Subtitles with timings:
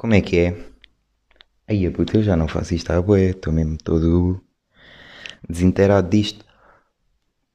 [0.00, 0.56] Como é que é?
[1.68, 4.42] Aí, puta, eu já não faço isto à boé, estou mesmo todo
[5.46, 6.42] desinterado disto.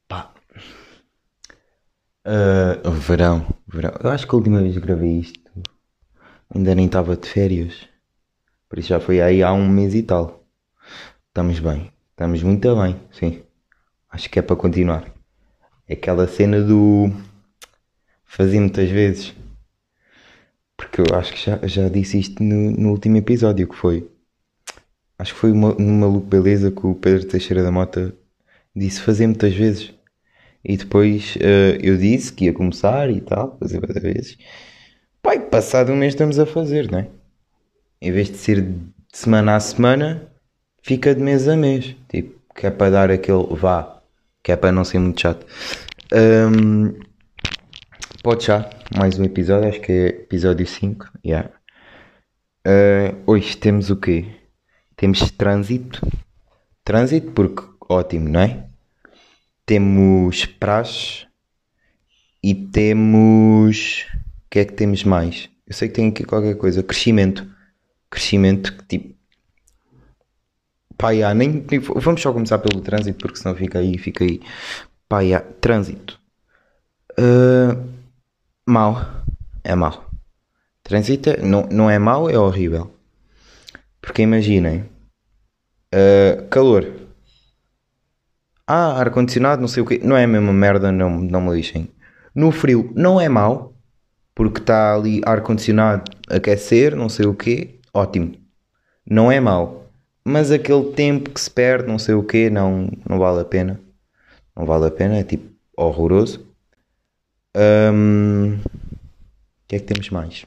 [0.08, 0.32] Pá.
[2.24, 3.94] Ah, verão, verão.
[4.00, 5.40] Eu acho que a última vez que gravei isto
[6.54, 7.90] ainda nem estava de férias.
[8.70, 10.46] Por isso já foi aí há um mês e tal.
[11.30, 13.42] Estamos bem, estamos muito bem, sim.
[14.08, 15.12] Acho que é para continuar.
[15.88, 17.10] É aquela cena do
[18.24, 19.34] fazer muitas vezes.
[20.78, 24.10] Porque eu acho que já, já disse isto no, no último episódio que foi.
[25.18, 28.14] Acho que foi uma, no Maluco Beleza que o Pedro Teixeira da Mota
[28.76, 29.94] disse fazer muitas vezes.
[30.64, 34.38] E depois eh, eu disse que ia começar e tal, fazer várias vezes.
[35.22, 37.08] Pai, passado um mês estamos a fazer, não é?
[38.02, 38.78] Em vez de ser de
[39.14, 40.28] semana a semana,
[40.82, 41.96] fica de mês a mês.
[42.10, 44.02] Tipo, que é para dar aquele vá,
[44.44, 45.46] que é para não ser muito chato.
[46.12, 46.94] Ahm,
[48.26, 51.12] pode já, mais um episódio, acho que é episódio 5.
[51.24, 51.48] Yeah.
[52.66, 54.26] Ah, hoje temos o quê?
[54.96, 56.02] Temos trânsito.
[56.84, 58.66] Trânsito, porque ótimo, não é?
[59.64, 61.28] Temos praxe
[62.42, 64.08] e temos.
[64.46, 65.48] O que é que temos mais?
[65.68, 66.82] Eu sei que tem aqui qualquer coisa.
[66.82, 67.48] Crescimento.
[68.10, 69.16] Crescimento que tipo.
[70.98, 71.64] Pá, já, nem,
[71.98, 74.42] vamos só começar pelo trânsito, porque senão fica aí, fica aí.
[75.08, 76.20] Pá, já, trânsito.
[77.20, 77.95] Ah,
[78.66, 78.98] mau.
[79.64, 80.06] É mau.
[80.84, 82.92] Trânsito é- não, não é mau, é horrível.
[84.02, 84.86] Porque imaginem.
[85.94, 86.86] ah, calor.
[88.68, 90.00] Ah, ar-condicionado, não sei o quê.
[90.04, 91.90] Não é a mesma merda, não, não me lixem.
[92.34, 93.74] No frio, não é mau.
[94.34, 97.80] Porque está ali ar-condicionado, aquecer, não sei o quê.
[97.94, 98.36] Ótimo.
[99.10, 99.86] Não é mau.
[100.26, 103.80] Mas aquele tempo que se perde, não sei o quê, não, não vale a pena.
[104.56, 106.46] Não vale a pena, é tipo horroroso.
[107.56, 108.60] O
[109.68, 110.46] que é que temos mais?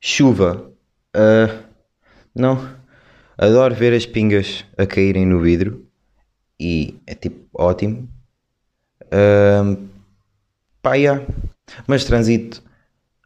[0.00, 0.72] Chuva.
[1.14, 1.64] Ah,
[2.34, 2.76] não.
[3.36, 5.86] Adoro ver as pingas a caírem no vidro.
[6.58, 8.08] E é tipo ótimo.
[9.12, 9.88] Ahm,
[10.82, 10.92] pá.
[11.86, 12.62] Mas trânsito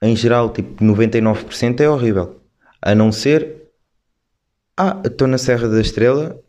[0.03, 2.41] em geral, tipo 99% é horrível.
[2.81, 3.71] A não ser.
[4.77, 6.41] Ah, estou na Serra da Estrela.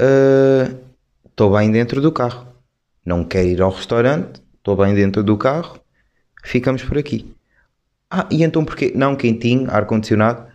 [0.00, 0.74] ah,
[1.26, 2.46] Estou bem dentro do carro.
[3.06, 4.41] Não quero ir ao restaurante.
[4.62, 5.80] Estou bem dentro do carro.
[6.44, 7.34] Ficamos por aqui.
[8.08, 8.92] Ah, e então porquê?
[8.94, 10.46] Não quentinho, ar-condicionado.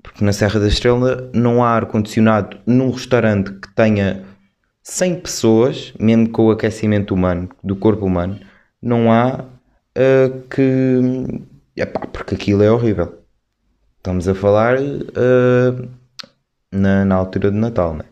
[0.00, 4.24] Porque na Serra da Estrela não há ar-condicionado num restaurante que tenha
[4.84, 8.38] 100 pessoas, mesmo com o aquecimento humano, do corpo humano,
[8.80, 9.44] não há
[9.96, 11.00] ah, que.
[11.74, 13.24] Epá, porque aquilo é horrível.
[13.96, 15.88] Estamos a falar ah,
[16.70, 18.04] na, na altura de Natal, né?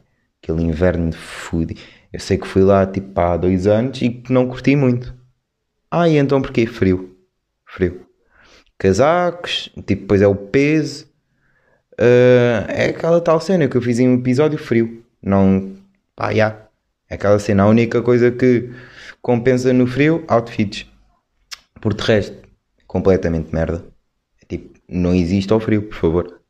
[0.43, 1.77] Aquele inverno de food.
[2.15, 5.13] Eu sei que fui lá tipo há dois anos e que não curti muito.
[5.91, 6.65] Ah, e então porquê?
[6.65, 7.19] Frio.
[7.67, 8.07] Frio.
[8.79, 11.09] Casacos, tipo, depois é o peso.
[11.99, 15.05] Ah, é aquela tal cena que eu fiz em um episódio frio.
[15.21, 15.75] Não.
[16.15, 16.69] Pá, já.
[17.11, 17.65] É aquela cena.
[17.65, 18.71] A única coisa que
[19.21, 20.87] compensa no frio, outfits.
[21.81, 22.49] Por de resto,
[22.87, 23.85] completamente merda.
[24.41, 26.41] É tipo, não existe ao frio, por favor.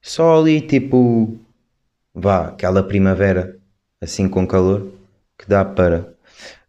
[0.00, 1.38] Só ali, tipo.
[2.14, 3.58] Vá, aquela primavera,
[4.00, 4.92] assim com calor,
[5.38, 6.14] que dá para.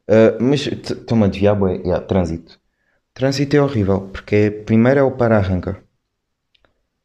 [0.10, 1.78] Ah, mas estou-me a desviar, bué.
[1.80, 2.60] Yeah, trânsito.
[3.14, 5.84] Trânsito é horrível, porque é- primeiro é o para-arranca.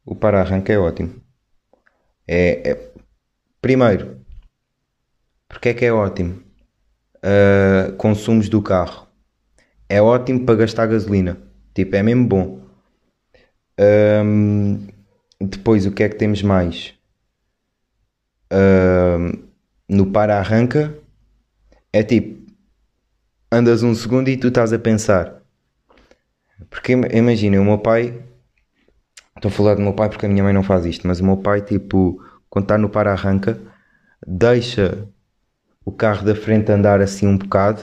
[0.05, 1.13] O para-arranca é ótimo.
[2.27, 2.93] É, é-
[3.61, 4.05] Primeiro,
[5.47, 6.41] porque é que é ótimo?
[7.23, 9.07] Ah, consumos do carro.
[9.89, 11.37] É ótimo para gastar gasolina.
[11.73, 12.61] Tipo, é mesmo bom.
[13.77, 14.87] Ahm,
[15.39, 16.93] depois, o que é que temos mais?
[18.49, 19.52] Ahm,
[19.93, 20.97] no para-arranca,
[21.91, 22.43] é tipo,
[23.51, 25.41] andas um segundo e tu estás a pensar.
[26.69, 28.21] Porque im- imagina, o meu pai,
[29.35, 31.25] estou a falar do meu pai porque a minha mãe não faz isto, mas o
[31.25, 33.59] meu pai, tipo, quando está no para-arranca,
[34.25, 35.07] deixa
[35.85, 37.81] o carro da frente andar assim um bocado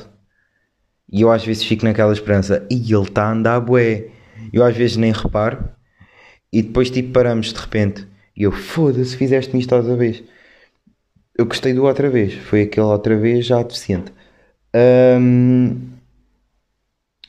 [1.12, 4.10] e eu às vezes fico naquela esperança, e ele está a andar bué.
[4.52, 5.68] Eu às vezes nem reparo
[6.52, 8.06] e depois tipo paramos de repente
[8.36, 10.22] e eu, foda-se, fizeste-me isto outra vez.
[11.40, 14.12] Eu gostei do outra vez, foi aquele outra vez já deficiente.
[14.74, 15.96] Ahm,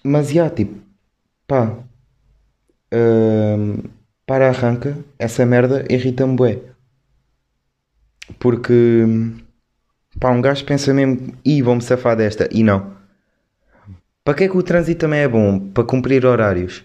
[0.03, 0.81] mas já, tipo,
[1.47, 1.77] pá,
[2.91, 3.77] ahm,
[4.25, 6.59] para arranca, essa merda irrita-me bué.
[8.37, 9.05] Porque,
[10.19, 12.93] pá, um gajo pensa mesmo, ih, vou-me safar desta, e não.
[14.25, 15.57] Para que é que o trânsito também é bom?
[15.69, 16.83] Para cumprir horários.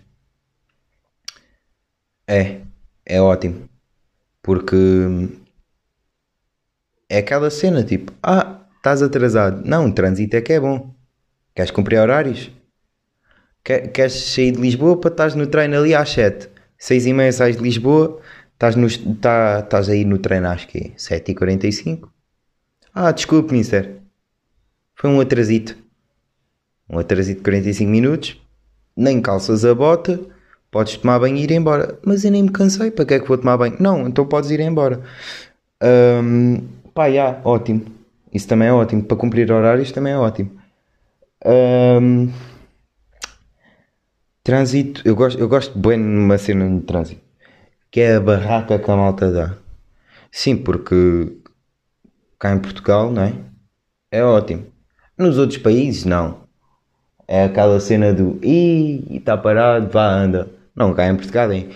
[2.28, 2.60] É,
[3.04, 3.68] é ótimo.
[4.40, 4.76] Porque
[7.08, 9.62] é aquela cena tipo, ah, estás atrasado.
[9.64, 10.94] Não, o trânsito é que é bom.
[11.54, 12.50] Queres cumprir horários?
[13.64, 16.48] Quer- Queres sair de Lisboa para estás no treino ali às 7.
[16.78, 18.20] 6 e meia sais de Lisboa,
[18.52, 18.86] estás, no,
[19.16, 22.10] tá, estás aí no treino acho que é 7h45.
[22.94, 23.96] Ah, desculpe, mister.
[24.94, 25.76] Foi um atrasito.
[26.88, 28.40] Um atrasito de 45 minutos.
[28.96, 30.20] Nem calças a bota.
[30.70, 31.98] Podes tomar banho e ir embora.
[32.04, 32.90] Mas eu nem me cansei.
[32.90, 33.76] Para que é que vou tomar banho?
[33.80, 35.02] Não, então podes ir embora.
[35.82, 36.62] Um,
[36.96, 37.06] pá,
[37.44, 37.84] ótimo.
[38.32, 39.04] Isso também é ótimo.
[39.04, 40.50] Para cumprir horários também é ótimo.
[41.44, 42.32] Um,
[44.42, 45.02] trânsito.
[45.04, 47.20] Eu gosto, eu gosto bem numa cena de trânsito.
[47.90, 49.56] Que é a barraca que a malta dá.
[50.32, 51.36] Sim, porque
[52.38, 53.34] cá em Portugal, não é?
[54.10, 54.66] É ótimo.
[55.18, 56.46] Nos outros países, não.
[57.28, 60.50] É aquela cena do Ih, está parado, vá, anda.
[60.74, 61.66] Não, cá em Portugal é.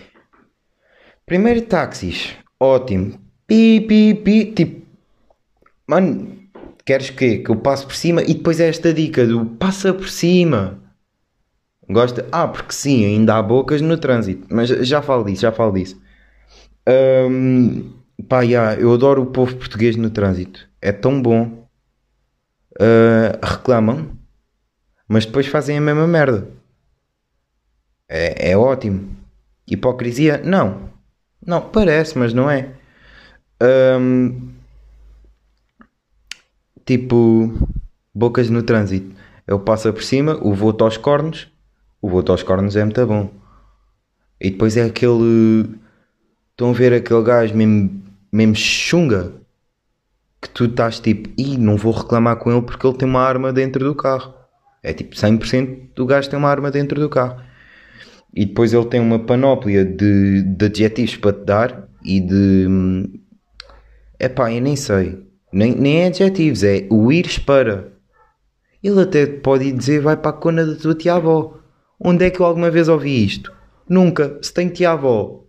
[1.26, 3.18] Primeiro táxis, ótimo.
[3.46, 4.52] Pi, pi, pi.
[4.52, 4.79] Tipo,
[5.90, 6.38] mano,
[6.84, 8.22] queres que, que eu passe por cima?
[8.22, 10.78] E depois é esta dica do passa por cima.
[11.88, 12.28] Gosta?
[12.30, 14.46] Ah, porque sim, ainda há bocas no trânsito.
[14.48, 16.00] Mas já falo disso, já falo disso.
[16.88, 17.92] Um,
[18.28, 20.68] pá, yeah, eu adoro o povo português no trânsito.
[20.80, 21.68] É tão bom.
[22.80, 24.10] Uh, reclamam,
[25.08, 26.48] mas depois fazem a mesma merda.
[28.08, 29.16] É, é ótimo.
[29.66, 30.40] Hipocrisia?
[30.44, 30.88] Não.
[31.44, 32.74] Não, parece, mas não é.
[33.98, 34.59] Um,
[36.90, 37.52] tipo,
[38.12, 39.14] bocas no trânsito.
[39.46, 41.48] Eu passo por cima, o voto aos cornos.
[42.02, 43.30] O voto aos cornos é muito bom.
[44.40, 45.70] E depois é aquele.
[46.50, 48.02] Estão a ver aquele gajo mesmo,
[48.32, 49.32] mesmo chunga
[50.42, 53.52] que tu estás tipo, e não vou reclamar com ele porque ele tem uma arma
[53.52, 54.34] dentro do carro.
[54.82, 57.40] É tipo 100% do gajo tem uma arma dentro do carro.
[58.34, 63.20] E depois ele tem uma panóplia de, de adjetivos para te dar e de.
[64.18, 65.29] É pá, eu nem sei.
[65.52, 67.92] Nem, nem é adjetivos, é o ires para.
[68.82, 71.58] Ele até pode dizer vai para a cona da tua tia-avó.
[71.98, 73.52] Onde é que eu alguma vez ouvi isto?
[73.88, 74.38] Nunca.
[74.40, 75.44] Se tem tia-avó.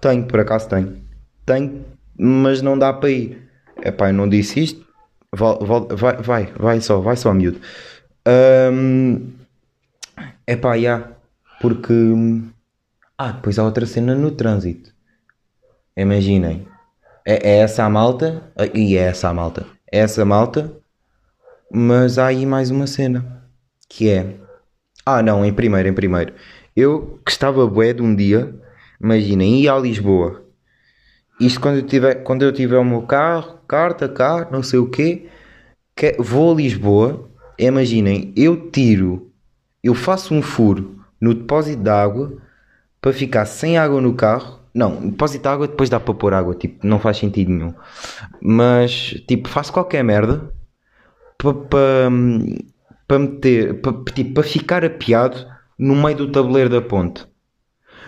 [0.00, 1.02] Tenho, por acaso tenho.
[1.44, 1.84] Tenho,
[2.16, 3.48] mas não dá para ir.
[3.82, 4.86] É pá, eu não disse isto.
[5.32, 7.60] Vai, vai, vai só, vai só, miúdo.
[8.72, 9.32] Um,
[10.46, 11.12] é pá, já.
[11.60, 11.94] Porque.
[13.18, 14.92] Ah, depois há outra cena no trânsito.
[15.96, 16.66] Imaginem.
[17.30, 18.42] É, é essa a malta.
[18.74, 19.64] E é essa a malta.
[19.92, 20.72] É essa a malta.
[21.72, 23.44] Mas há aí mais uma cena.
[23.88, 24.34] Que é.
[25.06, 26.34] Ah, não, em primeiro, em primeiro.
[26.74, 28.52] Eu que estava bué de um dia.
[29.00, 30.44] Imaginem, ia a Lisboa.
[31.40, 34.90] Isto quando eu tiver, quando eu tiver o meu carro, carta, carro, não sei o
[34.90, 35.28] quê,
[35.96, 39.32] que, vou a Lisboa, imaginem, eu tiro,
[39.82, 42.36] eu faço um furo no depósito de água
[43.00, 44.59] para ficar sem água no carro.
[44.74, 47.74] Não, depósito de água depois dá para pôr água, tipo, não faz sentido nenhum.
[48.40, 50.52] Mas, tipo, faço qualquer merda
[51.36, 52.10] para pa,
[53.08, 55.46] pa meter, pa, tipo, para ficar apiado
[55.78, 57.26] no meio do tabuleiro da ponte.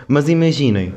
[0.07, 0.95] Mas imaginem,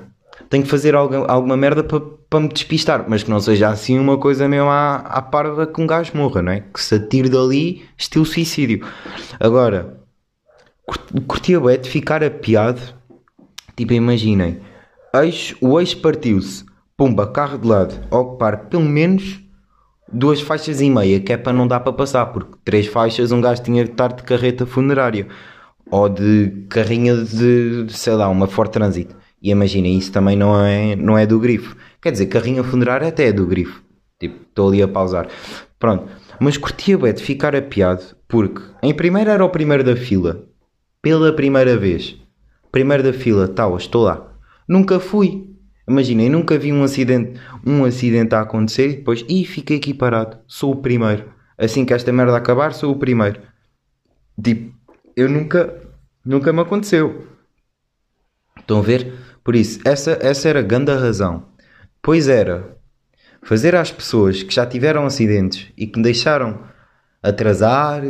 [0.49, 3.99] tenho que fazer alguma, alguma merda para, para me despistar, mas que não seja assim
[3.99, 6.61] uma coisa mesmo à, à parva que um gajo morra, não é?
[6.61, 8.87] Que se atire dali, estilo suicídio.
[9.41, 9.99] Agora,
[11.27, 12.81] curtia bem de ficar apiado,
[13.77, 14.61] tipo, imaginem,
[15.23, 16.65] eixo, o eixo partiu-se,
[16.97, 19.41] pumba, carro de lado, ocupar pelo menos
[20.13, 23.41] duas faixas e meia, que é para não dar para passar, porque três faixas um
[23.41, 25.27] gajo tinha que estar de carreta funerária
[25.91, 29.15] ou de carrinha de, sei lá, uma Ford Transit.
[29.43, 31.77] E imaginem, isso também não é, não é do grifo.
[32.01, 33.83] Quer dizer, carrinha funerária até é do grifo.
[34.19, 35.29] Tipo, estou ali a pausar.
[35.79, 36.09] Pronto.
[36.41, 40.45] Mas curtia bem de ficar apiado porque em primeiro era o primeiro da fila.
[41.01, 42.17] Pela primeira vez.
[42.73, 44.36] Primeiro da fila, tal, estou lá.
[44.69, 45.57] Nunca fui.
[45.89, 50.39] Imaginem, nunca vi um acidente, um acidente a acontecer e depois, ih, fiquei aqui parado.
[50.47, 51.33] Sou o primeiro.
[51.57, 53.41] Assim que esta merda acabar, sou o primeiro.
[54.43, 54.75] Tipo,
[55.15, 55.81] eu nunca,
[56.25, 57.29] nunca me aconteceu.
[58.59, 59.13] Estão a ver?
[59.45, 61.47] Por isso, essa, essa era a grande razão.
[62.03, 62.77] Pois era
[63.43, 66.65] fazer às pessoas que já tiveram acidentes e que me deixaram
[67.23, 68.03] atrasar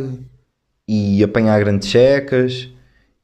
[0.88, 2.70] e apanhar grandes checas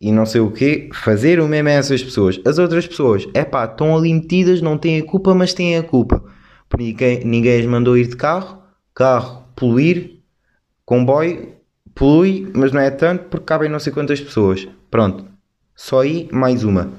[0.02, 2.40] e não sei o quê, fazer o mesmo a essas pessoas.
[2.44, 5.82] As outras pessoas, é pá, estão ali metidas, não têm a culpa, mas têm a
[5.84, 6.24] culpa.
[6.68, 8.60] Porque ninguém, ninguém as mandou ir de carro,
[8.92, 10.18] carro, poluir,
[10.84, 11.54] comboio,
[11.94, 14.66] polui, mas não é tanto porque cabem não sei quantas pessoas.
[14.90, 15.24] Pronto,
[15.76, 16.92] só aí mais uma.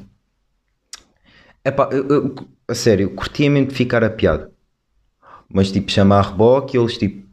[1.66, 2.36] Epá, eu, eu,
[2.70, 4.50] a sério, curtia mesmo de ficar apiado.
[5.50, 7.28] Mas tipo, chamar a reboque eles tipo.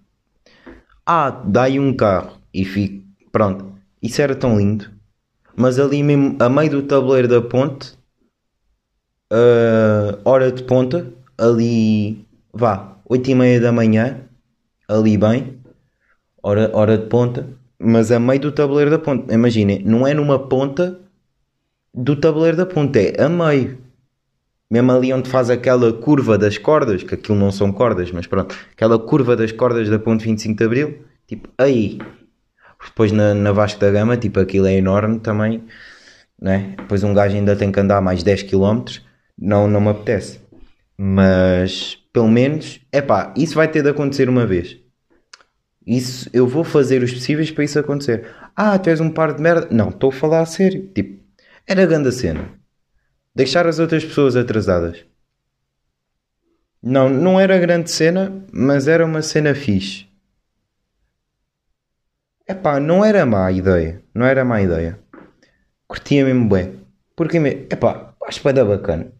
[1.07, 2.39] Ah, dá-lhe um carro.
[2.53, 3.05] E fico.
[3.31, 3.73] Pronto.
[4.03, 5.00] Isso era tão lindo.
[5.61, 7.93] Mas ali mesmo, a meio do tabuleiro da ponte.
[9.31, 11.13] Uh, hora de ponta.
[11.37, 12.27] Ali.
[12.51, 12.97] Vá.
[13.07, 14.23] 8 e meia da manhã.
[14.89, 15.59] Ali bem.
[16.43, 17.47] Hora, hora de ponta.
[17.79, 19.31] Mas a meio do tabuleiro da ponte.
[19.35, 20.99] Imaginem, não é numa ponta
[21.93, 22.99] do tabuleiro da ponte.
[22.99, 23.79] É a meio
[24.71, 28.55] mesmo ali onde faz aquela curva das cordas, que aquilo não são cordas, mas pronto,
[28.73, 31.99] aquela curva das cordas da ponte 25 de Abril, tipo, aí.
[32.85, 35.65] Depois na, na Vasco da Gama, tipo, aquilo é enorme também,
[36.41, 36.75] né?
[36.79, 38.85] Depois um gajo ainda tem que andar mais 10 km,
[39.39, 40.41] não, não me apetece.
[40.97, 44.79] Mas, pelo menos, é pá, isso vai ter de acontecer uma vez.
[45.87, 48.29] Isso, eu vou fazer os possíveis para isso acontecer.
[48.55, 49.69] Ah, tu és um par de merda.
[49.71, 50.89] Não, estou a falar a sério.
[50.95, 51.23] Tipo,
[51.67, 52.51] era grande a cena.
[53.35, 55.05] Deixar as outras pessoas atrasadas.
[56.83, 60.10] Não, não era grande cena, mas era uma cena fixe.
[62.51, 64.03] Epá, não era má ideia.
[64.13, 64.99] Não era má ideia.
[65.87, 66.81] Curtia mesmo bem.
[67.15, 69.13] Porque, epá, acho que vai bacana.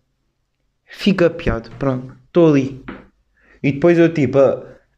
[0.85, 2.85] Fica piado, pronto, estou ali.
[3.63, 4.39] E depois eu tipo,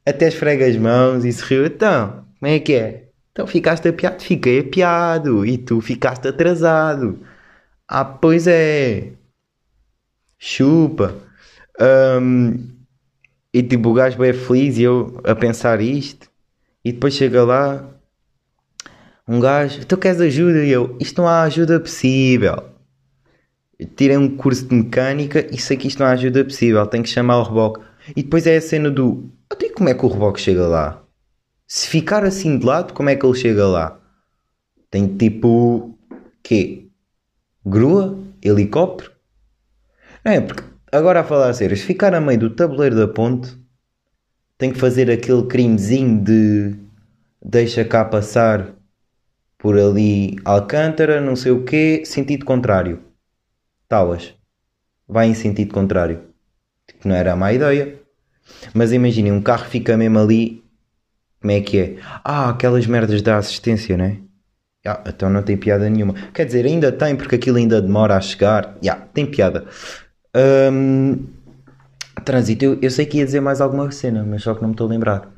[0.06, 1.66] até esfrega as mãos e se riu.
[1.66, 3.08] Então, como é que é?
[3.32, 4.22] Então ficaste apiado?
[4.22, 5.44] Fiquei apiado.
[5.44, 7.20] E tu ficaste atrasado.
[7.86, 9.12] Ah, pois é.
[10.38, 11.14] Chupa.
[11.78, 12.66] Um,
[13.52, 16.30] e tipo, o gajo é feliz e eu a pensar isto.
[16.84, 17.92] E depois chega lá.
[19.26, 20.64] Um gajo, tu queres ajuda?
[20.64, 22.70] E eu, isto não há ajuda possível.
[23.78, 26.86] Eu tirei um curso de mecânica e sei que isto não há ajuda possível.
[26.86, 27.84] Tenho que chamar o reboque.
[28.16, 29.30] E depois é a cena do.
[29.48, 31.02] Até como é que o reboque chega lá?
[31.66, 34.00] Se ficar assim de lado, como é que ele chega lá?
[34.90, 35.96] Tem tipo.
[36.42, 36.88] quê?
[37.64, 38.18] Grua?
[38.42, 39.12] Helicóptero?
[40.24, 43.06] Não é, porque agora a falar a sério, se ficar a meio do tabuleiro da
[43.06, 43.56] ponte,
[44.58, 46.76] tem que fazer aquele crimezinho de
[47.44, 48.74] deixa cá passar
[49.62, 52.98] por ali Alcântara, não sei o quê, sentido contrário.
[53.88, 54.34] Talas.
[55.06, 56.20] Vai em sentido contrário.
[56.84, 58.00] Tipo, não era a má ideia.
[58.74, 60.64] Mas imaginem, um carro fica mesmo ali.
[61.40, 61.96] Como é que é?
[62.24, 64.18] Ah, aquelas merdas da assistência, né?
[64.84, 66.14] Yeah, então não tem piada nenhuma.
[66.34, 68.76] Quer dizer, ainda tem, porque aquilo ainda demora a chegar.
[68.82, 69.66] Yeah, tem piada.
[70.34, 71.24] Um,
[72.24, 74.74] trânsito, eu, eu, sei que ia dizer mais alguma cena, mas só que não me
[74.74, 75.30] estou a lembrar.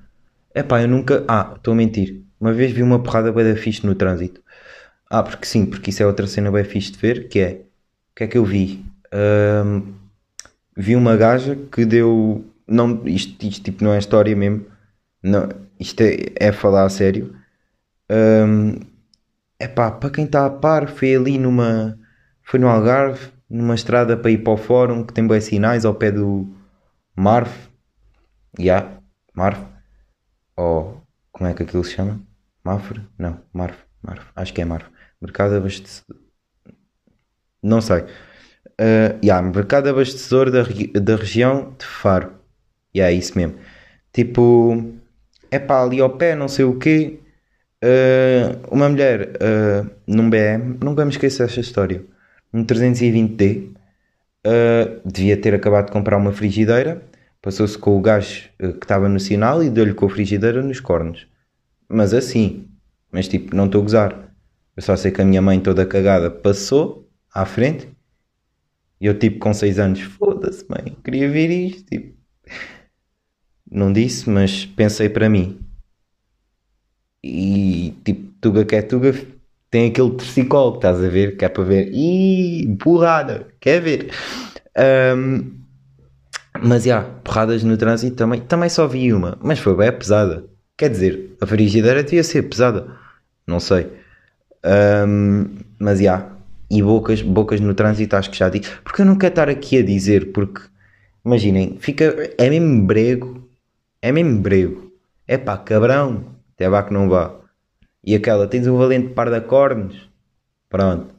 [0.54, 1.24] É pá, eu nunca.
[1.28, 2.23] Ah, estou a mentir.
[2.44, 4.42] Uma vez vi uma porrada bem fixe no trânsito.
[5.08, 7.52] Ah, porque sim, porque isso é outra cena bem fixe de ver, que é.
[8.12, 8.84] O que é que eu vi?
[9.14, 9.94] Um,
[10.76, 12.44] vi uma gaja que deu.
[12.68, 14.66] Não, isto, isto tipo não é história mesmo.
[15.22, 15.48] Não,
[15.80, 17.34] isto é, é falar a sério.
[18.10, 18.78] Um,
[19.74, 21.98] pá para quem está a par, foi ali numa.
[22.42, 25.94] Foi no Algarve, numa estrada para ir para o fórum que tem bons sinais ao
[25.94, 26.46] pé do
[27.16, 27.50] Marv.
[28.58, 28.98] Yeah,
[29.34, 29.60] Marv.
[30.58, 32.33] Ou como é que aquilo se chama?
[32.64, 33.02] Mafre?
[33.18, 33.76] Não, Marv.
[34.02, 34.22] Marv.
[34.34, 34.86] Acho que é Marv.
[35.20, 36.16] Mercado abastecedor.
[37.62, 38.00] Não sei.
[38.80, 40.62] Uh, yeah, mercado abastecedor da,
[41.00, 42.32] da região de Faro.
[42.92, 43.56] E yeah, é isso mesmo.
[44.12, 44.94] Tipo,
[45.50, 47.20] é para ali ao pé, não sei o quê.
[47.84, 52.02] Uh, uma mulher uh, num BM, nunca me esqueço desta história,
[52.50, 53.74] um 320D,
[54.46, 57.02] uh, devia ter acabado de comprar uma frigideira,
[57.42, 61.26] passou-se com o gajo que estava no sinal e deu-lhe com a frigideira nos cornos.
[61.94, 62.68] Mas assim,
[63.10, 64.34] mas tipo, não estou a gozar.
[64.76, 67.88] Eu só sei que a minha mãe toda cagada passou à frente
[69.00, 71.84] e eu tipo com 6 anos, foda-se mãe, queria ver isto.
[71.84, 72.16] Tipo,
[73.70, 75.60] não disse, mas pensei para mim
[77.22, 79.14] e tipo, Tuga que é Tuga
[79.70, 81.36] tem aquele psicólogo, estás a ver?
[81.36, 84.10] Que é para ver, ih, porrada, quer ver?
[85.16, 85.64] Um,
[86.62, 90.44] mas já, yeah, porradas no trânsito também, também só vi uma, mas foi bem pesada.
[90.76, 92.96] Quer dizer, a frigideira devia ser pesada,
[93.46, 93.90] não sei.
[95.06, 96.36] Um, mas já, yeah,
[96.70, 99.78] e bocas, bocas no trânsito acho que já disse, porque eu não quero estar aqui
[99.78, 100.62] a dizer, porque
[101.24, 103.48] imaginem, fica, é mesmo brego,
[104.02, 104.92] é mesmo brego,
[105.28, 107.34] é pá, cabrão, até vá que não vá.
[108.02, 110.08] E aquela, tens um valente par de cornos.
[110.68, 111.14] Pronto.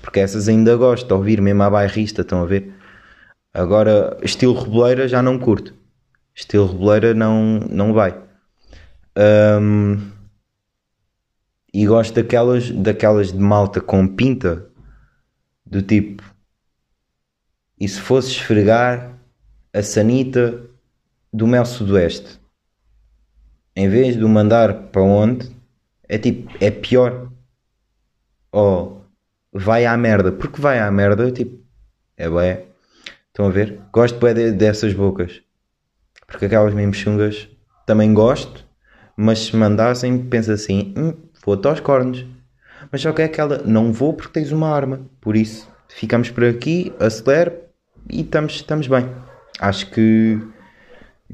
[0.00, 2.72] Porque essas ainda gosto de ouvir, mesmo à bairrista, estão a ver?
[3.52, 5.74] Agora, estilo reboleira já não curto.
[6.34, 8.23] Estilo reboleira não, não vai.
[9.16, 10.10] Um,
[11.72, 14.66] e gosto daquelas, daquelas de malta com pinta.
[15.64, 16.22] Do tipo...
[17.78, 19.18] E se fosse esfregar
[19.72, 20.64] a sanita
[21.32, 22.38] do Mel Sudoeste?
[23.76, 25.50] em vez de o mandar para onde,
[26.08, 27.30] é tipo, é pior.
[28.52, 29.04] Ou
[29.52, 31.58] vai à merda, porque vai à merda, tipo,
[32.16, 32.66] é bué.
[33.28, 33.80] Estão a ver?
[33.92, 35.42] Gosto de, dessas bocas.
[36.26, 37.48] Porque aquelas mesmo chungas
[37.84, 38.63] também gosto,
[39.16, 42.24] mas se mandassem, pensa assim, hum, vou-te aos cornos.
[42.90, 45.00] Mas só que é aquela, não vou porque tens uma arma.
[45.20, 47.52] Por isso, ficamos por aqui, acelero
[48.10, 49.08] e estamos, estamos bem.
[49.60, 50.40] Acho que,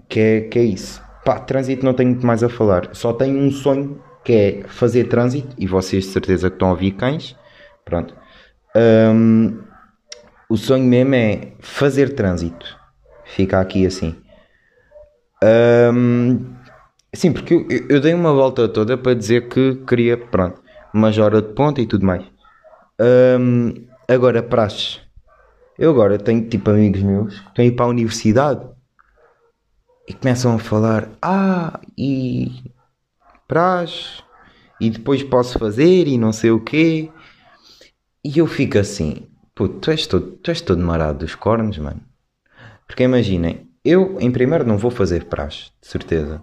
[0.08, 1.02] que, é, que é isso.
[1.24, 2.90] Pá, trânsito não tenho muito mais a falar.
[2.92, 5.54] Só tenho um sonho que é fazer trânsito.
[5.58, 7.36] E vocês de certeza que estão a ouvir cães.
[7.84, 8.14] Pronto.
[8.76, 9.58] Um,
[10.48, 12.78] o sonho mesmo é fazer trânsito.
[13.24, 14.16] Fica aqui assim.
[15.42, 16.54] Um,
[17.12, 20.60] sim, porque eu, eu, dei uma volta toda para dizer que queria, pronto,
[20.92, 22.24] uma hora de ponta e tudo mais.
[24.10, 24.98] Agora, praxe.
[25.78, 28.68] Eu agora tenho tipo amigos meus que estão a ir para a universidade
[30.08, 32.72] e começam a falar: Ah, e
[33.46, 34.20] praxe,
[34.80, 37.08] e depois posso fazer e não sei o quê.
[38.24, 42.02] E eu fico assim: Puto, tu és todo, tu és todo marado dos cornos, mano.
[42.84, 46.42] Porque imaginem, eu em primeiro não vou fazer praxe, de certeza.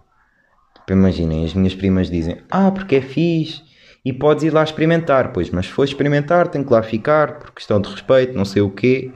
[0.89, 3.62] Imaginem, as minhas primas dizem: Ah, porque é fixe
[4.06, 5.34] e podes ir lá experimentar.
[5.34, 8.62] Pois, mas se for experimentar, tem que lá ficar por questão de respeito, não sei
[8.62, 9.12] o quê.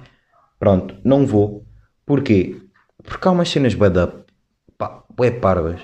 [0.59, 1.65] Pronto, não vou.
[2.05, 2.57] Porquê?
[3.03, 4.11] Porque há umas cenas bad
[4.77, 5.79] pá, é parvas.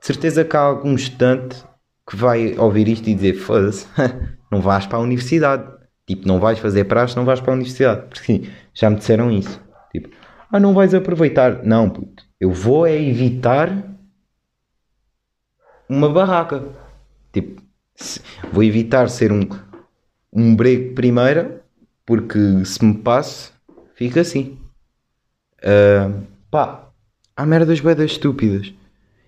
[0.00, 1.62] De certeza que há algum estudante
[2.08, 3.86] que vai ouvir isto e dizer: Foda-se,
[4.50, 5.78] não vais para a universidade.
[6.06, 8.06] Tipo, não vais fazer praxe, não vais para a universidade.
[8.08, 9.60] Porque já me disseram isso.
[9.92, 10.08] Tipo,
[10.50, 11.62] ah, não vais aproveitar.
[11.64, 12.24] Não, puto.
[12.40, 13.97] Eu vou é evitar
[15.88, 16.64] uma barraca.
[17.32, 17.62] Tipo,
[18.52, 19.48] vou evitar ser um,
[20.32, 21.64] um break primeira,
[22.04, 23.50] porque se me passe,
[23.94, 24.58] fica assim.
[25.58, 26.90] Uh, pá,
[27.36, 28.72] há merdas bedas estúpidas.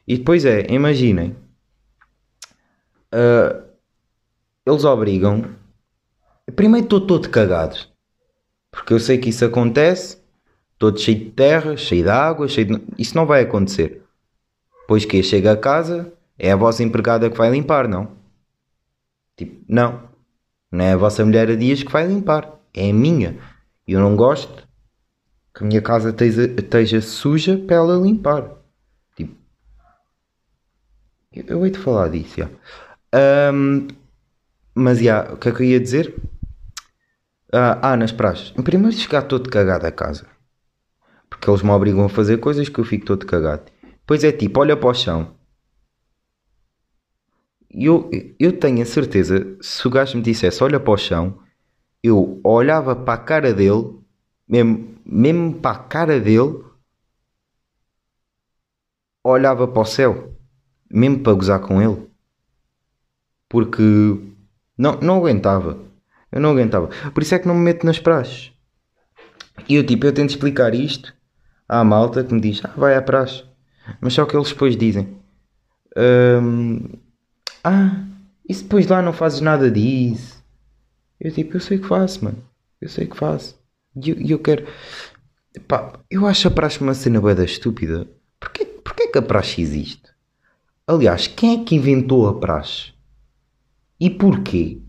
[0.06, 1.36] E depois é, imaginem,
[3.14, 3.62] uh,
[4.66, 5.44] eles obrigam.
[6.56, 7.76] Primeiro estou todo cagado,
[8.72, 10.18] porque eu sei que isso acontece,
[10.78, 12.82] todo cheio de terra, cheio de água, cheio de...
[12.98, 14.02] Isso não vai acontecer.
[14.88, 18.16] Pois que chega a casa, é a vossa empregada que vai limpar, não?
[19.36, 20.08] Tipo, não.
[20.72, 22.50] Não é a vossa mulher a dias que vai limpar.
[22.72, 23.38] É a minha.
[23.86, 24.66] E eu não gosto
[25.54, 28.52] que a minha casa esteja, esteja suja para ela limpar.
[29.14, 29.36] Tipo,
[31.30, 32.48] eu, eu hei de falar disso, já.
[33.52, 33.88] Um,
[34.74, 36.14] mas, já, o que é que eu ia dizer?
[37.52, 38.50] Ah, ah nas praxes.
[38.52, 40.26] Primeiro chegar todo cagado a casa.
[41.28, 43.64] Porque eles me obrigam a fazer coisas que eu fico todo cagado.
[43.82, 45.39] Depois é tipo, olha para o chão
[47.72, 51.38] eu, eu tenho a certeza, se o gajo me dissesse olha para o chão,
[52.02, 53.98] eu olhava para a cara dele,
[54.48, 56.64] mesmo, mesmo para a cara dele,
[59.22, 60.34] olhava para o céu,
[60.90, 62.08] mesmo para gozar com ele.
[63.48, 63.82] Porque
[64.76, 65.78] não, não aguentava.
[66.32, 66.88] Eu não aguentava.
[67.12, 68.52] Por isso é que não me meto nas praxes.
[69.68, 71.14] E eu tipo, eu tento explicar isto
[71.68, 73.44] à malta que me diz, ah, vai à praxe.
[74.00, 75.16] Mas só que eles depois dizem.
[75.96, 76.88] Hum,
[77.62, 78.04] ah,
[78.48, 80.42] e se depois lá não fazes nada disso?
[81.20, 82.42] Eu tipo, eu sei que faço, mano.
[82.80, 83.58] Eu sei que faço.
[83.94, 84.66] E eu, eu, quero.
[85.68, 88.08] Pá, eu acho a praxe uma cena beda estúpida.
[88.38, 90.10] Porquê, porquê que a praxe existe?
[90.86, 92.94] Aliás, quem é que inventou a praxe?
[94.00, 94.80] E porquê?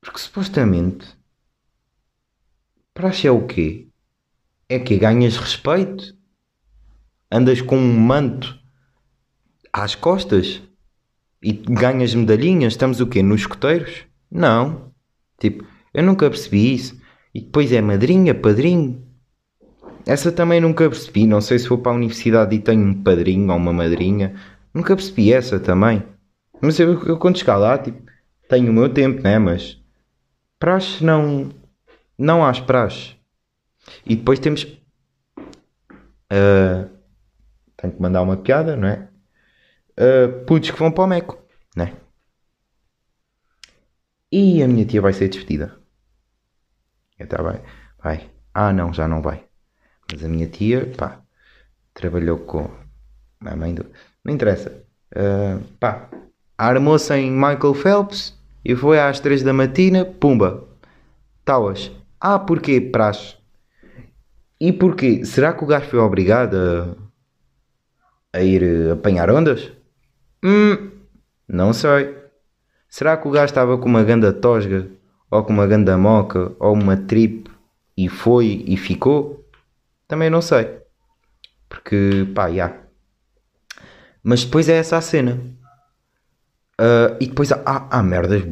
[0.00, 1.06] Porque supostamente
[2.94, 3.88] praxe é o quê?
[4.68, 6.16] É que ganhas respeito?
[7.30, 8.61] Andas com um manto
[9.72, 10.62] às costas
[11.42, 13.22] e ganhas medalhinhas, estamos o quê?
[13.22, 14.04] Nos escoteiros?
[14.30, 14.92] Não.
[15.38, 17.00] Tipo, eu nunca percebi isso.
[17.34, 19.02] E depois é madrinha, padrinho.
[20.06, 21.26] Essa também nunca percebi.
[21.26, 24.34] Não sei se vou para a universidade e tenho um padrinho ou uma madrinha.
[24.74, 26.02] Nunca percebi essa também.
[26.60, 28.00] Mas eu, eu quando chegar lá, tipo,
[28.48, 29.38] tenho o meu tempo, né?
[29.38, 29.80] Mas
[30.58, 31.50] praxe não.
[32.18, 33.16] Não há praxe.
[34.06, 34.64] E depois temos.
[36.30, 36.88] Uh,
[37.76, 39.08] tenho que mandar uma piada, não é?
[39.98, 41.38] Uh, putos que vão para o Meco,
[41.76, 41.94] né?
[44.30, 45.76] E a minha tia vai ser despedida.
[47.18, 47.62] Então vai,
[48.02, 48.30] vai.
[48.54, 49.44] Ah, não, já não vai.
[50.10, 51.20] Mas a minha tia, pá,
[51.94, 52.70] trabalhou com
[53.40, 53.86] a mãe do.
[54.24, 54.84] Não interessa.
[55.14, 56.08] Uh, pá,
[56.56, 60.66] armou-se em Michael Phelps e foi às 3 da matina, pumba,
[61.44, 61.90] tauas.
[62.20, 62.80] Ah, porquê?
[62.80, 63.36] Praxe.
[64.60, 65.24] E porquê?
[65.24, 66.56] Será que o gajo foi obrigado
[68.32, 69.72] a, a ir apanhar ondas?
[70.44, 70.90] Hum,
[71.48, 72.16] não sei.
[72.88, 74.88] Será que o gajo estava com uma ganda tosga?
[75.30, 76.52] Ou com uma ganda moca?
[76.58, 77.50] Ou uma trip?
[77.96, 79.48] E foi e ficou?
[80.08, 80.68] Também não sei.
[81.68, 82.52] Porque, pá, já.
[82.52, 82.76] Yeah.
[84.22, 85.40] Mas depois é essa a cena.
[86.80, 88.42] Uh, e depois há, há, há merdas.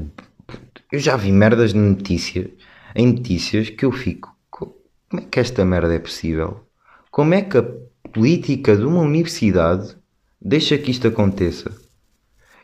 [0.90, 2.48] Eu já vi merdas de notícias,
[2.94, 4.35] em notícias que eu fico.
[4.50, 4.74] Como
[5.14, 6.64] é que esta merda é possível?
[7.11, 7.64] Como é que a
[8.12, 9.96] política de uma universidade
[10.40, 11.70] deixa que isto aconteça.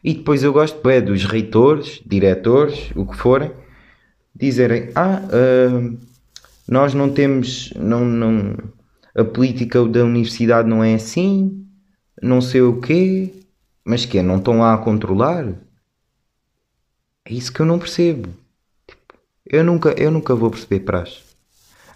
[0.02, 3.50] E depois eu gosto é, dos reitores, diretores, o que forem,
[4.34, 5.98] dizerem: Ah, uh,
[6.68, 7.72] nós não temos.
[7.76, 8.56] Não, não,
[9.14, 11.66] a política da universidade não é assim,
[12.22, 13.32] não sei o quê,
[13.84, 15.54] mas que é, não estão lá a controlar?
[17.24, 18.28] É isso que eu não percebo.
[18.86, 21.20] Tipo, Eu nunca, eu nunca vou perceber praxe.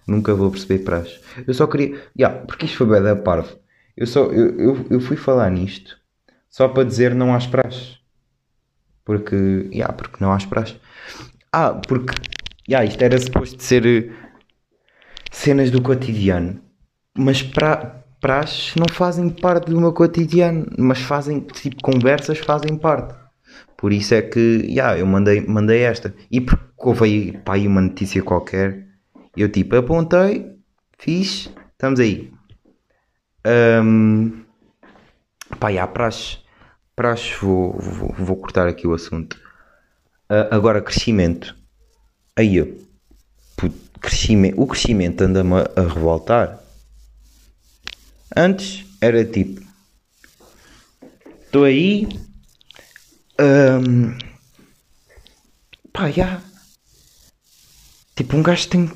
[0.06, 1.20] Nunca vou perceber praxe.
[1.46, 2.02] Eu só queria.
[2.18, 3.56] Yeah, porque isto foi bem da parvo.
[4.00, 5.98] Eu, só, eu, eu, eu fui falar nisto
[6.48, 7.98] só para dizer não às praxes.
[9.04, 9.36] Porque.
[9.70, 10.80] Yeah, porque não às praxes.
[11.52, 12.14] Ah, porque.
[12.66, 14.10] Yeah, isto era suposto ser eh,
[15.30, 16.62] cenas do cotidiano.
[17.14, 20.66] Mas pra, praxes não fazem parte do meu cotidiano.
[20.78, 21.40] Mas fazem.
[21.40, 23.14] Tipo, conversas fazem parte.
[23.76, 24.64] Por isso é que.
[24.66, 26.14] Yeah, eu mandei, mandei esta.
[26.30, 28.86] E porque houve aí, pá, aí uma notícia qualquer.
[29.36, 30.56] Eu tipo apontei,
[30.98, 32.32] fiz, estamos aí.
[33.46, 34.44] Um,
[35.58, 36.38] pá, já, praxe,
[36.94, 39.36] praxe vou, vou, vou cortar aqui o assunto.
[40.30, 41.56] Uh, agora, crescimento.
[42.36, 42.62] Aí,
[44.00, 46.60] crescimento, o crescimento anda-me a, a revoltar.
[48.36, 49.60] Antes era tipo,
[51.44, 52.08] estou aí,
[53.40, 54.16] um,
[55.92, 56.40] pá, já,
[58.20, 58.86] Tipo, um gajo tem.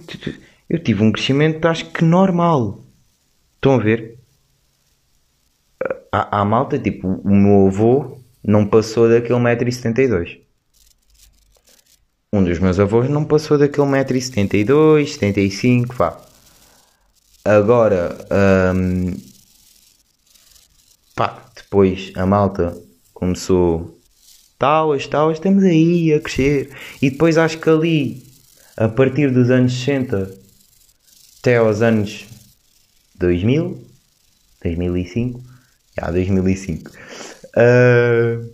[0.69, 2.85] Eu tive um crescimento, acho que normal.
[3.55, 4.14] Estão a ver?
[6.17, 10.41] Há malta, tipo, o meu avô não passou daquele 1,72m.
[12.33, 16.21] Um dos meus avós não passou daquele 1,72m, 75 vá.
[17.45, 18.17] Agora,
[18.77, 19.13] hum,
[21.17, 22.81] pá, depois a malta
[23.13, 23.99] começou
[24.57, 26.71] talas, talas, estamos aí a crescer.
[27.03, 28.23] E depois acho que ali
[28.77, 30.33] a partir dos anos 60
[31.41, 32.25] até aos anos
[33.17, 33.85] 2000,
[34.63, 35.54] 2005,
[35.97, 38.51] já 2005, uh,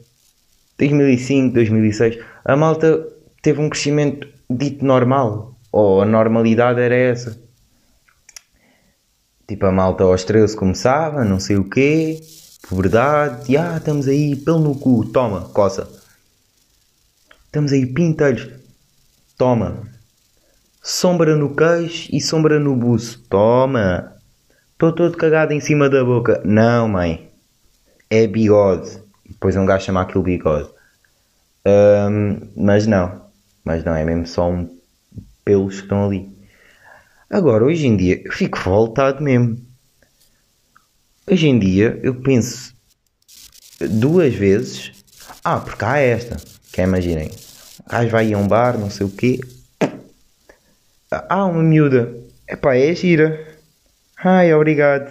[0.79, 3.07] 2005, 2006, a malta
[3.43, 7.41] teve um crescimento dito normal, ou a normalidade era essa.
[9.47, 12.21] Tipo, a malta aos 13 começava, não sei o quê,
[12.69, 15.89] puberdade, ah, estamos aí, pelo no cu, toma, coça.
[17.47, 18.49] Estamos aí, pintelhos,
[19.37, 19.91] toma,
[20.83, 23.23] Sombra no queixo e sombra no buço.
[23.29, 24.17] Toma!
[24.73, 26.41] Estou todo cagado em cima da boca.
[26.43, 27.30] Não, mãe.
[28.11, 28.99] É bigode.
[29.29, 30.69] Depois um gajo chama aquilo bigode.
[31.65, 33.23] Um, mas não.
[33.65, 34.69] Mas não, é mesmo só um
[35.45, 36.29] pelos que estão ali.
[37.31, 39.57] Agora, hoje em dia, eu fico voltado mesmo.
[41.31, 42.75] Hoje em dia, eu penso
[43.81, 44.93] duas vezes.
[45.45, 46.37] Ah, porque há esta.
[46.73, 47.31] Que é, imaginem.
[47.87, 49.39] O gajo vai a um bar, não sei o quê
[51.11, 52.15] ah, uma miúda.
[52.49, 53.47] Epá, é gira.
[54.23, 55.11] Ai, obrigado.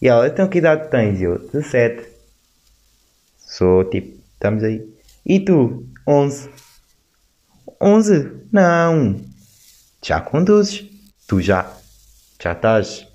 [0.00, 1.20] E ela, então que idade tens?
[1.20, 2.09] Eu, 17.
[3.50, 4.80] Sou tipo, estamos aí.
[5.26, 5.84] E tu?
[6.06, 6.48] 11.
[7.80, 8.30] 11?
[8.52, 9.20] Não.
[10.00, 10.84] Já conduzes.
[11.26, 11.68] Tu já.
[12.40, 13.08] Já estás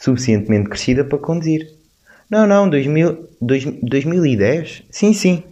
[0.00, 1.70] suficientemente crescida para conduzir.
[2.30, 4.84] Não, não, 2000, 2010?
[4.90, 5.42] Sim, sim.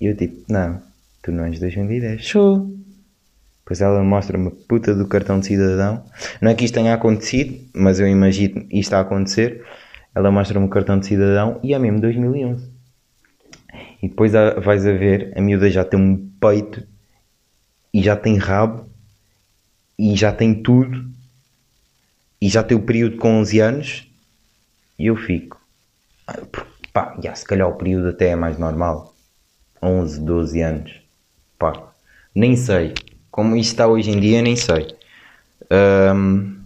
[0.00, 0.82] E eu tipo, não,
[1.22, 2.24] tu não és 2010.
[2.24, 2.76] Show.
[3.64, 6.04] Pois ela mostra uma puta do cartão de cidadão.
[6.40, 9.64] Não é que isto tenha acontecido, mas eu imagino isto a acontecer.
[10.18, 12.68] Ela mostra-me o cartão de cidadão e é mesmo 2011.
[14.02, 16.84] E depois vais a ver, a miúda já tem um peito
[17.94, 18.90] e já tem rabo
[19.96, 21.08] e já tem tudo
[22.40, 24.12] e já tem o período com 11 anos
[24.98, 25.60] e eu fico.
[26.92, 29.14] Pá, já, se calhar o período até é mais normal.
[29.80, 31.00] 11, 12 anos.
[31.56, 31.92] Pá,
[32.34, 32.92] nem sei.
[33.30, 34.96] Como isto está hoje em dia, nem sei.
[35.70, 36.58] Um...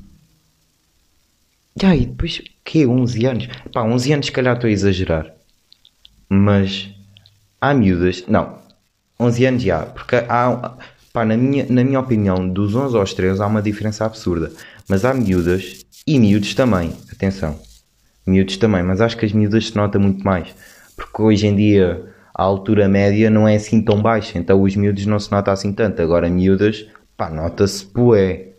[1.83, 2.87] e depois, quê?
[2.87, 3.49] 11 anos?
[3.73, 5.35] Pá, 11 anos se calhar estou a exagerar.
[6.29, 6.91] Mas
[7.61, 8.25] há miúdas...
[8.27, 8.59] Não,
[9.19, 9.87] 11 anos já.
[9.87, 10.77] Porque há...
[11.13, 14.51] Pá, na minha, na minha opinião, dos 11 aos 13 há uma diferença absurda.
[14.89, 16.93] Mas há miúdas e miúdos também.
[17.13, 17.59] Atenção.
[18.27, 18.83] Miúdos também.
[18.83, 20.55] Mas acho que as miúdas se nota muito mais.
[20.97, 22.03] Porque hoje em dia
[22.35, 25.73] a altura média não é assim tão baixa, então os miúdos não se nota assim
[25.73, 26.01] tanto.
[26.01, 28.53] Agora, miúdas, pá, nota-se poé.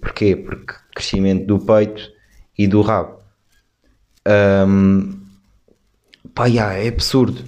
[0.00, 0.36] Porquê?
[0.36, 2.10] Porque crescimento do peito
[2.58, 3.19] e do rabo.
[4.26, 5.20] Um,
[6.34, 7.44] pá, yeah, é absurdo.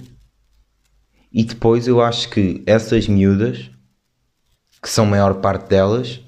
[1.31, 3.69] E depois eu acho que essas miúdas,
[4.81, 6.21] que são a maior parte delas,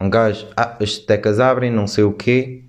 [0.00, 2.64] um gajo, ah, as tecas abrem, não sei o quê,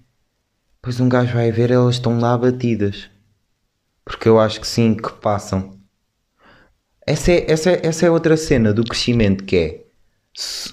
[0.75, 3.09] depois um gajo vai ver, elas estão lá batidas.
[4.03, 5.79] Porque eu acho que sim, que passam.
[7.07, 9.85] Essa é, essa é, essa é outra cena do crescimento que é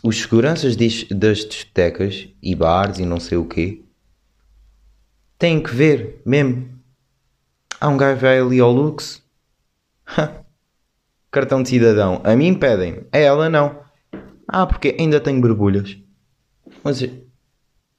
[0.03, 3.83] os seguranças das discotecas e bares e não sei o quê
[5.43, 6.69] têm que ver mesmo.
[7.81, 9.21] Há um gajo vai ali ao Lux.
[11.33, 12.21] Cartão de cidadão.
[12.23, 13.05] A mim pedem.
[13.11, 13.83] A ela não.
[14.47, 15.99] Ah, porque ainda tenho borbulhas.
[16.85, 17.01] Mas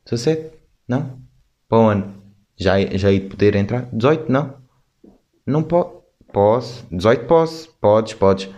[0.06, 0.58] 17?
[0.88, 1.20] Não?
[1.68, 2.24] Para ano?
[2.56, 3.90] Já, já ia poder entrar?
[3.92, 4.32] 18?
[4.32, 4.56] Não?
[5.46, 6.02] Não po
[6.32, 6.88] posso.
[6.90, 7.76] 18 posso.
[7.82, 8.50] Podes, podes.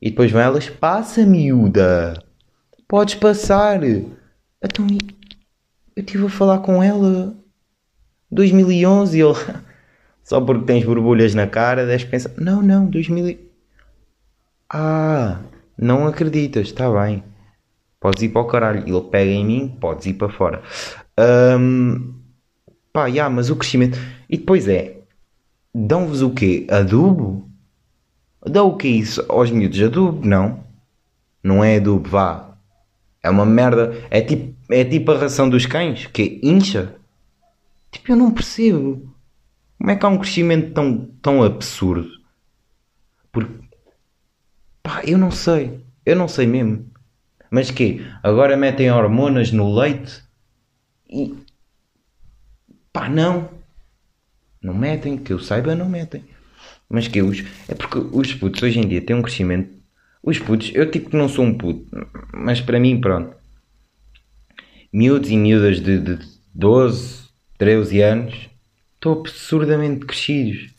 [0.00, 2.22] E depois vão elas, passa miúda,
[2.88, 3.84] podes passar.
[3.84, 4.86] Então,
[5.94, 7.43] eu estive a falar com ela
[8.34, 9.34] 2011 e ele,
[10.22, 13.38] só porque tens borbulhas na cara, deves pensar, não, não, 2000.
[14.68, 15.38] Ah,
[15.78, 17.22] não acreditas, está bem.
[18.00, 18.82] Podes ir para o caralho.
[18.86, 20.62] Ele pega em mim, podes ir para fora.
[21.58, 22.12] Um,
[22.92, 23.98] pá, yeah, mas o crescimento.
[24.28, 24.98] E depois é,
[25.74, 26.66] dão-vos o quê?
[26.70, 27.48] Adubo?
[28.44, 29.80] Dá o que isso aos miúdos?
[29.80, 30.26] Adubo?
[30.26, 30.64] Não.
[31.42, 32.58] Não é adubo, vá.
[33.22, 33.96] É uma merda.
[34.10, 36.94] É tipo, é tipo a ração dos cães, que incha.
[37.94, 39.14] Tipo, eu não percebo.
[39.78, 42.10] Como é que há um crescimento tão, tão absurdo?
[43.30, 43.54] Porque,
[44.82, 45.80] pá, eu não sei.
[46.04, 46.90] Eu não sei mesmo.
[47.50, 50.24] Mas que Agora metem hormonas no leite?
[51.08, 51.34] E,
[52.92, 53.48] pá, não.
[54.60, 56.24] Não metem, que eu saiba, não metem.
[56.88, 57.44] Mas que os.
[57.68, 59.72] É porque os putos hoje em dia têm um crescimento.
[60.20, 61.86] Os putos, eu tipo que não sou um puto,
[62.32, 63.36] mas para mim, pronto.
[64.92, 66.18] Miúdos e miúdas de, de
[66.54, 67.23] 12,
[67.64, 68.50] 13 anos
[68.92, 70.70] estão absurdamente crescidos.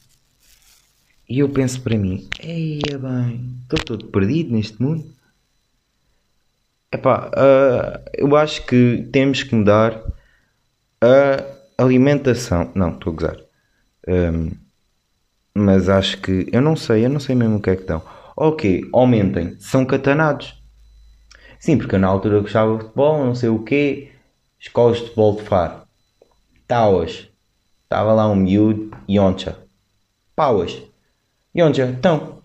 [1.27, 5.03] E eu penso para mim, eia bem, estou todo perdido neste mundo.
[6.93, 9.99] Epá, uh, eu acho que temos que mudar
[11.01, 12.71] a alimentação.
[12.75, 13.37] Não, estou a gozar.
[14.07, 14.51] Um,
[15.55, 16.47] mas acho que.
[16.51, 18.03] Eu não sei, eu não sei mesmo o que é que dão.
[18.37, 20.53] Ok, aumentem, são catanados.
[21.57, 24.11] Sim, porque eu na altura gostava de futebol, não sei o quê.
[24.59, 25.84] Escolas de futebol de Faro.
[26.67, 27.29] Tauas.
[27.83, 29.57] Estava lá um miúdo, Yoncha.
[30.35, 30.81] Pauas.
[31.55, 32.41] Yoncha, então,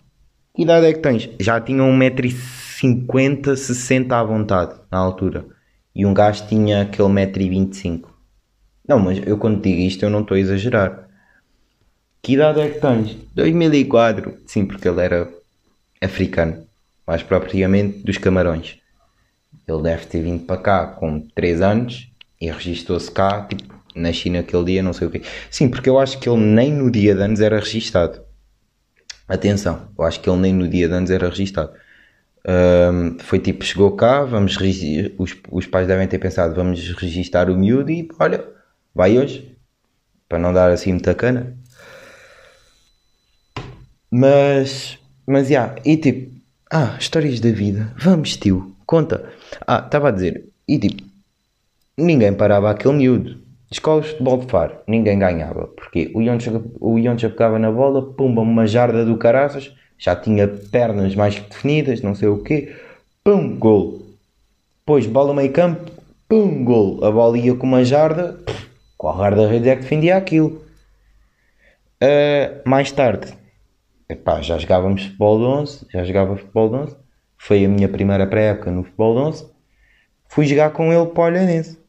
[0.55, 1.29] que idade é que tens?
[1.39, 5.45] Já tinha 1,50m, 60 à vontade, na altura.
[5.95, 8.05] E um gajo tinha aquele 1,25m.
[8.87, 11.07] Não, mas eu quando digo isto, eu não estou a exagerar.
[12.21, 13.17] Que idade é que tens?
[13.33, 14.37] 2004.
[14.45, 15.27] Sim, porque ele era
[16.01, 16.67] africano.
[17.07, 18.77] Mais propriamente dos Camarões.
[19.67, 24.39] Ele deve ter vindo para cá com 3 anos e registou-se cá, tipo, na China
[24.39, 25.21] aquele dia, não sei o quê.
[25.49, 28.21] Sim, porque eu acho que ele nem no dia de anos era registado.
[29.27, 31.71] Atenção, eu acho que ele nem no dia de anos era registado.
[32.47, 34.57] Um, foi tipo, chegou cá, vamos
[35.17, 38.43] os, os pais devem ter pensado, vamos registar o miúdo e olha,
[38.93, 39.55] vai hoje.
[40.27, 41.57] Para não dar assim muita cana.
[44.09, 46.35] Mas, mas, já, yeah, e tipo,
[46.71, 49.29] ah, histórias da vida, vamos tio, conta.
[49.65, 51.03] Ah, estava a dizer, e tipo,
[51.97, 53.41] ninguém parava aquele miúdo.
[53.71, 55.67] Escolas de futebol de faro, ninguém ganhava.
[55.67, 56.95] Porque o Ioncha, o
[57.29, 62.27] pegava na bola, pumba, uma jarda do caraças, já tinha pernas mais definidas, não sei
[62.27, 62.75] o quê,
[63.23, 64.01] pum, gol.
[64.79, 65.89] Depois, bola meio campo,
[66.27, 67.03] pum, gol.
[67.05, 68.37] A bola ia com uma jarda,
[68.97, 70.61] qual guarda-redes é que defendia aquilo?
[72.03, 73.31] Uh, mais tarde,
[74.09, 76.97] epá, já jogávamos futebol de 11, já jogava futebol de 11,
[77.37, 79.51] foi a minha primeira pré-época no futebol de 11,
[80.27, 81.79] fui jogar com ele para o Olhanense.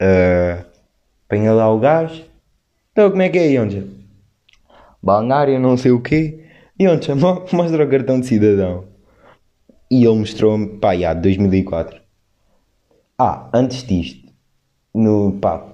[0.00, 0.69] Uh,
[1.30, 2.24] apanha lá o gajo,
[2.90, 3.86] então como é que é, Ionja?
[5.00, 6.44] Balneário, não sei o quê.
[6.78, 8.84] Ionja, mostra o cartão de cidadão.
[9.88, 12.00] E ele mostrou-me, pá, já, 2004.
[13.16, 14.28] Ah, antes disto,
[14.92, 15.64] no, pá,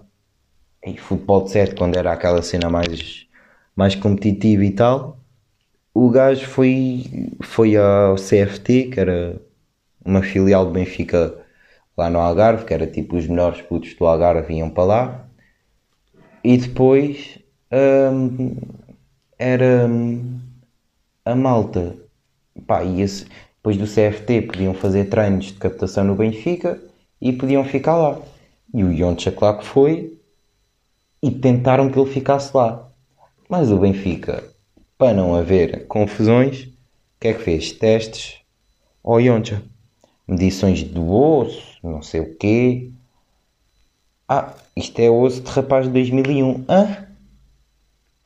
[0.85, 3.27] em futebol de certo, quando era aquela cena mais,
[3.75, 5.19] mais competitiva e tal,
[5.95, 9.41] o gajo foi, foi ao CFT, que era
[10.05, 11.35] uma filial do Benfica
[11.97, 15.26] lá no Algarve, que era tipo os melhores putos do Algarve vinham para lá.
[16.43, 17.39] E depois
[17.73, 18.57] hum,
[19.39, 20.39] era hum,
[21.25, 21.97] a malta.
[22.67, 26.81] Pá, e esse, depois do CFT podiam fazer treinos de captação no Benfica
[27.21, 28.21] e podiam ficar lá.
[28.73, 30.19] E o Yoncha, claro que foi,
[31.23, 32.89] e tentaram que ele ficasse lá.
[33.49, 34.43] Mas o Benfica
[34.99, 37.73] para não haver confusões, o que é que fez?
[37.73, 38.41] Testes
[39.05, 39.63] ao Yoncha.
[40.27, 42.91] Medições do osso, não sei o quê.
[44.29, 46.65] Ah, isto é osso de rapaz de 2001.
[46.69, 47.07] Ah?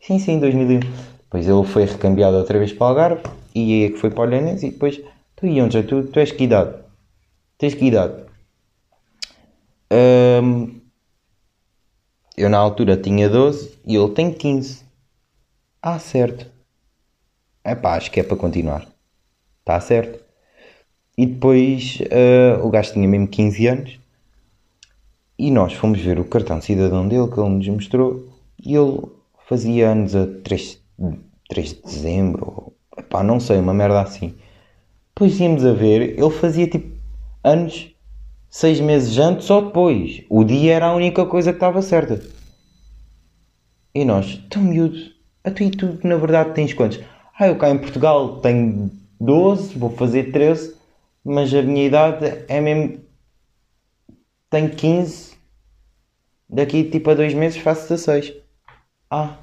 [0.00, 0.80] Sim, sim, 2001.
[0.80, 3.22] Depois ele foi recambiado outra vez para o Algarve
[3.54, 5.00] e é que foi para o Olhanense e depois...
[5.36, 6.74] Tu, Yoncha, tu, tu és que idade?
[7.56, 8.24] Tens que idade?
[9.92, 10.80] Um,
[12.36, 14.82] eu na altura tinha 12 e ele tem 15.
[15.80, 16.46] Ah, certo.
[17.62, 18.86] É pá, acho que é para continuar.
[19.60, 20.22] Está certo.
[21.16, 24.00] E depois uh, o gajo tinha mesmo 15 anos
[25.40, 28.28] e nós fomos ver o cartão de cidadão dele que ele nos mostrou
[28.62, 29.00] e ele
[29.48, 30.78] fazia anos a 3,
[31.48, 34.34] 3 de dezembro, epá, não sei, uma merda assim.
[35.14, 36.94] Depois íamos a ver, ele fazia tipo
[37.42, 37.90] anos
[38.50, 40.22] 6 meses antes ou depois.
[40.28, 42.22] O dia era a única coisa que estava certa.
[43.94, 44.98] E nós, tão miúdo,
[45.42, 47.00] a tu e tu na verdade tens quantos?
[47.38, 50.76] Ah, eu cá em Portugal tenho 12, vou fazer 13,
[51.24, 53.00] mas a minha idade é mesmo.
[54.50, 55.29] Tenho 15,
[56.50, 58.34] daqui tipo a dois meses faço 16.
[59.10, 59.38] Ah,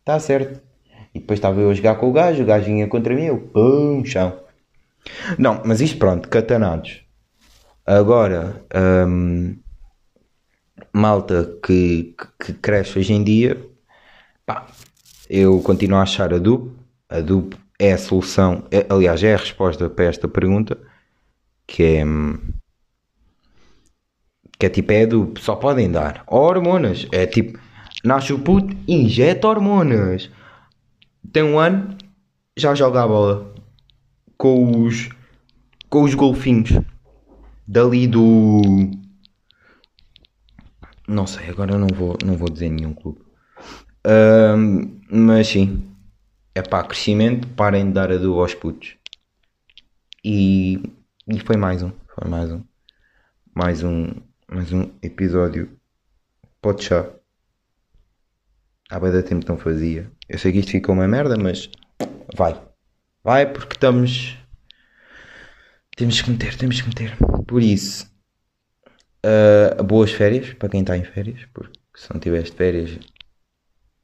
[0.00, 0.60] está certo.
[1.14, 3.38] E depois estava eu a jogar com o gajo, o gajo vinha contra mim, eu
[3.38, 4.40] pum, chão.
[5.38, 7.02] Não, mas isto pronto, catanados.
[7.86, 8.64] Agora,
[9.06, 9.56] hum,
[10.92, 13.60] malta que, que, que cresce hoje em dia,
[14.46, 14.66] pá,
[15.28, 16.74] eu continuo a achar adubo.
[17.08, 20.78] Adubo é a solução, é, aliás, é a resposta para esta pergunta,
[21.66, 22.38] que é hum,
[24.58, 27.58] que é tipo é adubo, só podem dar hormonas, é tipo,
[28.04, 30.30] nasce o puto, injeta hormonas,
[31.32, 31.96] tem um ano,
[32.56, 33.54] já joga a bola
[34.36, 35.08] com os
[35.88, 36.72] com os golfinhos
[37.66, 38.90] dali do
[41.06, 43.20] não sei, agora não vou, não vou dizer nenhum clube.
[44.06, 45.86] Um, mas sim,
[46.54, 48.96] é pá, crescimento, parem de dar adubo aos putos.
[50.24, 50.82] E,
[51.28, 52.64] e foi mais um, foi mais um,
[53.54, 54.12] mais um,
[54.54, 55.76] mais um episódio.
[56.62, 57.10] Pode chá.
[58.88, 60.08] Há bem da tempo não fazia.
[60.28, 61.68] Eu sei que isto ficou uma merda, mas
[62.36, 62.62] vai.
[63.24, 64.38] Vai porque estamos.
[65.96, 67.16] Temos que meter, temos que meter.
[67.48, 68.08] Por isso,
[69.26, 72.96] uh, boas férias para quem está em férias, porque se não tiveste férias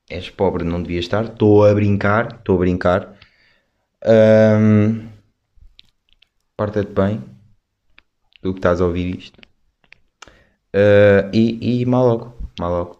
[0.08, 1.26] és pobre, não devias estar.
[1.26, 3.16] Estou a brincar, estou a brincar.
[4.04, 5.08] Um,
[6.56, 7.22] Porta-te bem,
[8.42, 9.49] tu que estás a ouvir isto.
[10.74, 12.99] Uh, e, e mal logo, mal logo.